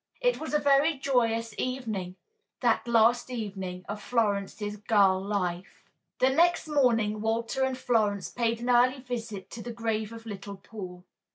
[0.19, 2.15] It was a very joyous evening,
[2.61, 5.83] that last evening of Florence's girl life.
[6.17, 10.57] The next morning Walter and Florence paid an early visit to the grave of little
[10.57, 11.03] Paul.